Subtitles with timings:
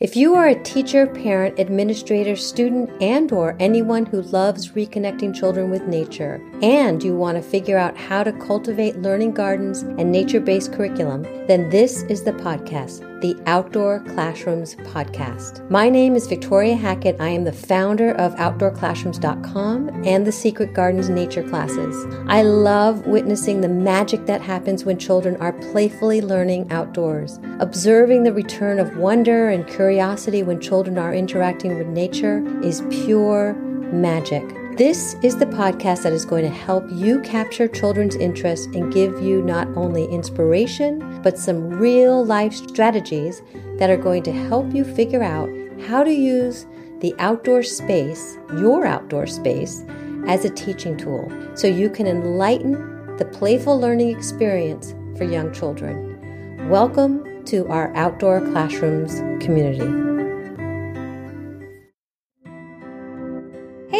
[0.00, 5.70] If you are a teacher, parent, administrator, student, and or anyone who loves reconnecting children
[5.70, 10.72] with nature and you want to figure out how to cultivate learning gardens and nature-based
[10.72, 15.68] curriculum, then this is the podcast, the Outdoor Classrooms podcast.
[15.68, 17.20] My name is Victoria Hackett.
[17.20, 22.06] I am the founder of outdoorclassrooms.com and the Secret Gardens Nature classes.
[22.28, 28.32] I love witnessing the magic that happens when children are playfully learning outdoors, observing the
[28.32, 33.52] return of wonder and curiosity when children are interacting with nature is pure
[33.92, 34.63] magic.
[34.76, 39.22] This is the podcast that is going to help you capture children's interest and give
[39.22, 43.40] you not only inspiration, but some real life strategies
[43.78, 45.48] that are going to help you figure out
[45.86, 46.66] how to use
[46.98, 49.84] the outdoor space, your outdoor space,
[50.26, 56.68] as a teaching tool so you can enlighten the playful learning experience for young children.
[56.68, 60.13] Welcome to our Outdoor Classrooms community.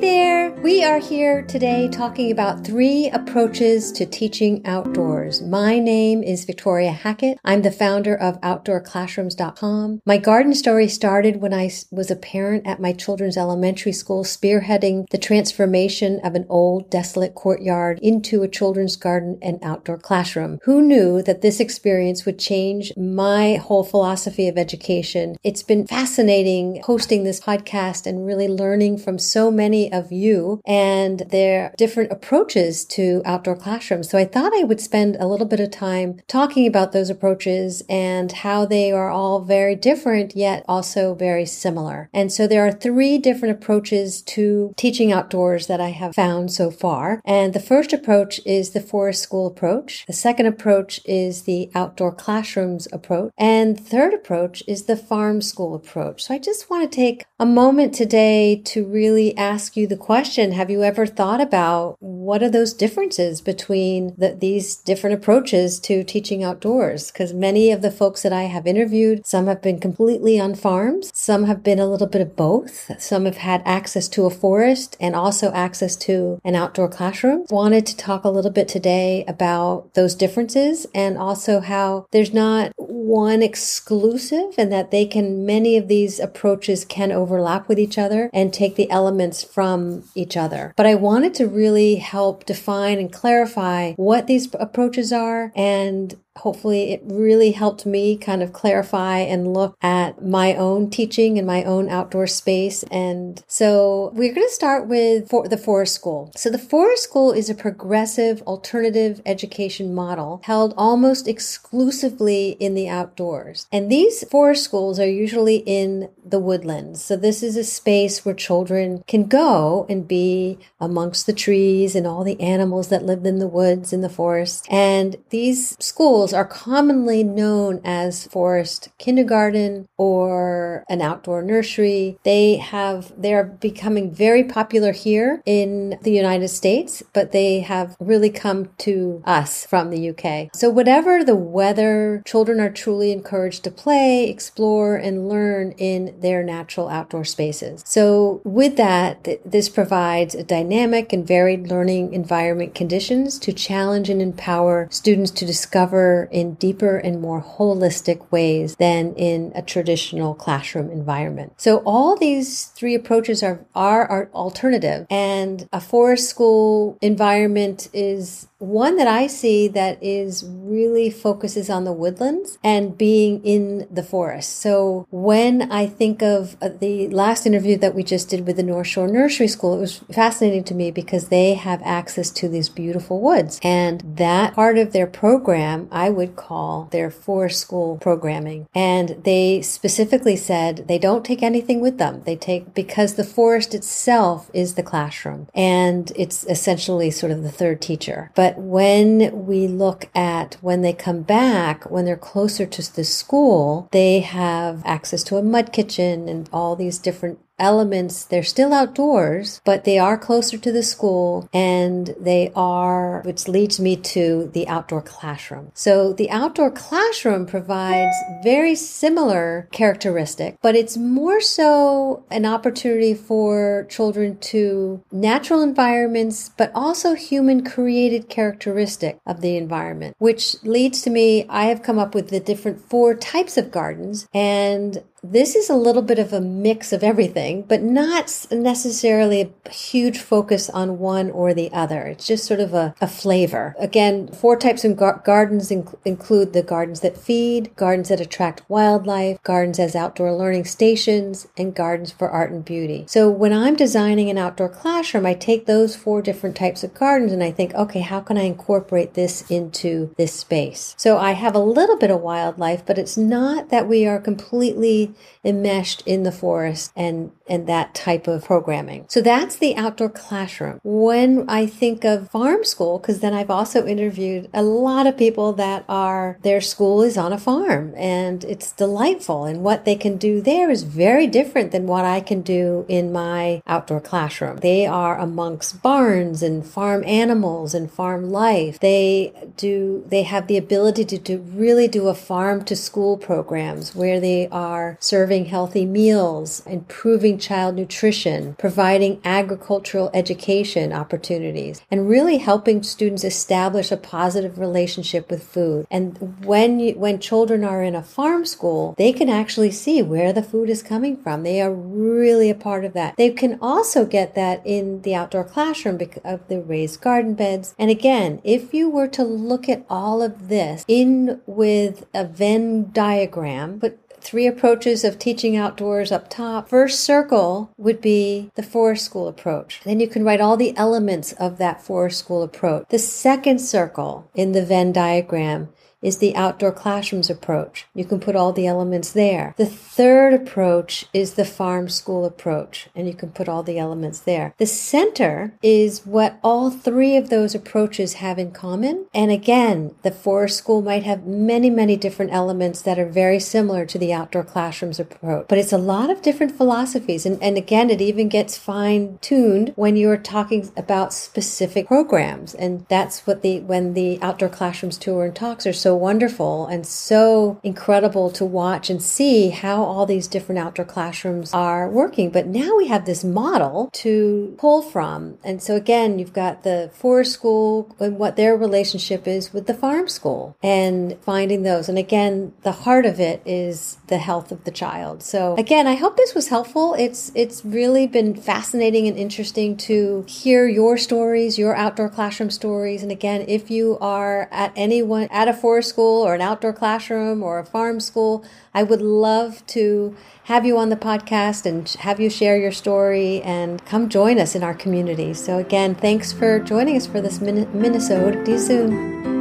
[0.00, 0.50] There!
[0.62, 5.40] We are here today talking about three approaches to teaching outdoors.
[5.40, 7.38] My name is Victoria Hackett.
[7.44, 10.02] I'm the founder of OutdoorClassrooms.com.
[10.04, 15.08] My garden story started when I was a parent at my children's elementary school, spearheading
[15.10, 20.58] the transformation of an old, desolate courtyard into a children's garden and outdoor classroom.
[20.64, 25.36] Who knew that this experience would change my whole philosophy of education?
[25.42, 31.20] It's been fascinating hosting this podcast and really learning from so many of you and
[31.30, 34.10] their different approaches to outdoor classrooms.
[34.10, 37.82] So I thought I would spend a little bit of time talking about those approaches
[37.88, 42.08] and how they are all very different, yet also very similar.
[42.12, 46.70] And so there are three different approaches to teaching outdoors that I have found so
[46.70, 47.20] far.
[47.24, 50.04] And the first approach is the forest school approach.
[50.06, 53.32] The second approach is the outdoor classrooms approach.
[53.36, 56.24] And third approach is the farm school approach.
[56.24, 60.52] So I just want to take a moment today to really ask you the question
[60.52, 66.02] Have you ever thought about what are those differences between the, these different approaches to
[66.02, 67.10] teaching outdoors?
[67.10, 71.10] Because many of the folks that I have interviewed, some have been completely on farms,
[71.14, 74.96] some have been a little bit of both, some have had access to a forest
[75.00, 77.44] and also access to an outdoor classroom.
[77.50, 82.72] Wanted to talk a little bit today about those differences and also how there's not
[82.76, 88.30] one exclusive and that they can, many of these approaches can overlap with each other
[88.32, 90.72] and take the elements from from each other.
[90.76, 96.92] But I wanted to really help define and clarify what these approaches are and hopefully
[96.92, 101.64] it really helped me kind of clarify and look at my own teaching and my
[101.64, 102.82] own outdoor space.
[102.84, 106.32] And so we're going to start with for the Forest School.
[106.36, 112.88] So the Forest School is a progressive alternative education model held almost exclusively in the
[112.88, 113.66] outdoors.
[113.72, 117.02] And these forest schools are usually in the woodlands.
[117.04, 122.06] So this is a space where children can go and be amongst the trees and
[122.06, 124.66] all the animals that live in the woods in the forest.
[124.70, 132.18] And these schools schools are commonly known as forest kindergarten or an outdoor nursery.
[132.24, 137.96] They have, they are becoming very popular here in the United States, but they have
[138.00, 140.50] really come to us from the UK.
[140.52, 146.42] So whatever the weather, children are truly encouraged to play, explore, and learn in their
[146.42, 147.84] natural outdoor spaces.
[147.86, 154.10] So with that, th- this provides a dynamic and varied learning environment conditions to challenge
[154.10, 160.34] and empower students to discover in deeper and more holistic ways than in a traditional
[160.34, 161.52] classroom environment.
[161.56, 168.48] So all these three approaches are, are, are alternative and a forest school environment is
[168.58, 174.02] one that I see that is really focuses on the woodlands and being in the
[174.02, 174.60] forest.
[174.60, 178.62] So when I think of uh, the last interview that we just did with the
[178.62, 182.68] North Shore Nursery School, it was fascinating to me because they have access to these
[182.68, 183.60] beautiful woods.
[183.62, 188.68] And that part of their program, I would call their forest school programming.
[188.74, 192.22] And they specifically said they don't take anything with them.
[192.24, 197.52] They take, because the forest itself is the classroom and it's essentially sort of the
[197.52, 198.30] third teacher.
[198.34, 203.02] But but when we look at when they come back, when they're closer to the
[203.02, 208.24] school, they have access to a mud kitchen and all these different elements.
[208.24, 213.80] They're still outdoors, but they are closer to the school and they are, which leads
[213.80, 215.70] me to the outdoor classroom.
[215.74, 223.86] So the outdoor classroom provides very similar characteristic, but it's more so an opportunity for
[223.88, 231.10] children to natural environments, but also human created characteristic of the environment, which leads to
[231.10, 235.02] me, I have come up with the different four types of gardens and
[235.32, 240.18] this is a little bit of a mix of everything, but not necessarily a huge
[240.18, 242.02] focus on one or the other.
[242.02, 243.74] It's just sort of a, a flavor.
[243.78, 248.62] Again, four types of gar- gardens inc- include the gardens that feed, gardens that attract
[248.68, 253.04] wildlife, gardens as outdoor learning stations, and gardens for art and beauty.
[253.08, 257.32] So when I'm designing an outdoor classroom, I take those four different types of gardens
[257.32, 260.94] and I think, okay, how can I incorporate this into this space?
[260.96, 265.14] So I have a little bit of wildlife, but it's not that we are completely
[265.44, 269.06] enmeshed in the forest and and that type of programming.
[269.08, 270.80] So that's the outdoor classroom.
[270.82, 275.52] When I think of farm school, because then I've also interviewed a lot of people
[275.54, 280.16] that are their school is on a farm and it's delightful and what they can
[280.16, 284.58] do there is very different than what I can do in my outdoor classroom.
[284.58, 288.80] They are amongst barns and farm animals and farm life.
[288.80, 293.94] They do they have the ability to, to really do a farm to school programs
[293.94, 302.38] where they are serving healthy meals, improving child nutrition, providing agricultural education opportunities, and really
[302.38, 305.86] helping students establish a positive relationship with food.
[305.90, 310.32] And when you, when children are in a farm school, they can actually see where
[310.32, 311.42] the food is coming from.
[311.42, 313.16] They are really a part of that.
[313.16, 317.74] They can also get that in the outdoor classroom because of the raised garden beds.
[317.78, 322.90] And again, if you were to look at all of this in with a Venn
[322.92, 326.68] diagram, but three approaches of teaching outdoors up top.
[326.68, 329.80] First circle would be the forest school approach.
[329.84, 332.86] Then you can write all the elements of that forest school approach.
[332.88, 335.68] The second circle in the Venn diagram
[336.06, 337.84] is the outdoor classrooms approach.
[337.92, 339.54] You can put all the elements there.
[339.56, 344.20] The third approach is the farm school approach, and you can put all the elements
[344.20, 344.54] there.
[344.58, 349.06] The center is what all three of those approaches have in common.
[349.12, 353.84] And again, the forest school might have many, many different elements that are very similar
[353.86, 355.46] to the outdoor classrooms approach.
[355.48, 357.26] But it's a lot of different philosophies.
[357.26, 362.54] And, and again, it even gets fine tuned when you're talking about specific programs.
[362.54, 366.86] And that's what the, when the outdoor classrooms tour and talks are so wonderful and
[366.86, 372.30] so incredible to watch and see how all these different outdoor classrooms are working.
[372.30, 375.38] But now we have this model to pull from.
[375.44, 379.74] And so again, you've got the forest school and what their relationship is with the
[379.74, 381.88] farm school and finding those.
[381.88, 385.22] And again, the heart of it is the health of the child.
[385.22, 386.94] So again, I hope this was helpful.
[386.98, 393.02] It's, it's really been fascinating and interesting to hear your stories, your outdoor classroom stories.
[393.02, 397.42] And again, if you are at anyone at a forest school or an outdoor classroom
[397.42, 398.44] or a farm school,
[398.74, 403.42] I would love to have you on the podcast and have you share your story
[403.42, 405.34] and come join us in our community.
[405.34, 408.58] So, again, thanks for joining us for this Minnesota.
[408.58, 409.35] See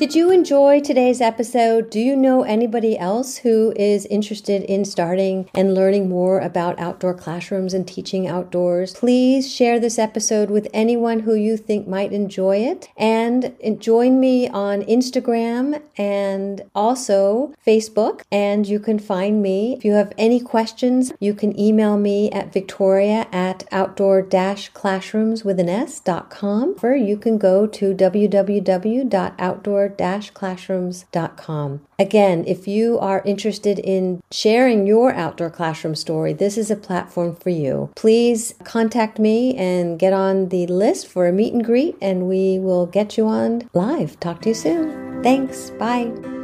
[0.00, 1.90] Did you enjoy today's episode?
[1.90, 7.12] Do you know anybody else who is interested in starting and learning more about outdoor
[7.12, 8.94] classrooms and teaching outdoors?
[8.94, 12.88] Please share this episode with anyone who you think might enjoy it.
[12.96, 18.22] And uh, join me on Instagram and also Facebook.
[18.32, 19.76] And you can find me.
[19.76, 24.26] If you have any questions, you can email me at victoria at outdoor
[24.72, 26.76] classrooms with an S.com.
[26.82, 29.89] Or you can go to www.outdoor
[30.34, 31.80] classrooms.com.
[31.98, 37.36] Again, if you are interested in sharing your outdoor classroom story, this is a platform
[37.36, 37.90] for you.
[37.96, 42.58] Please contact me and get on the list for a meet and greet, and we
[42.58, 44.18] will get you on live.
[44.20, 45.22] Talk to you soon.
[45.22, 45.70] Thanks.
[45.70, 46.39] Bye.